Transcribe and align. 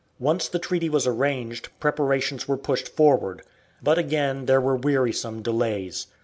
Once 0.17 0.47
the 0.47 0.57
treaty 0.57 0.89
was 0.89 1.05
arranged 1.05 1.69
preparations 1.79 2.47
were 2.47 2.57
pushed 2.57 2.87
forward, 2.89 3.43
but 3.83 3.99
again 3.99 4.47
there 4.47 4.59
were 4.59 4.75
wearisome 4.75 5.43
delays. 5.43 6.07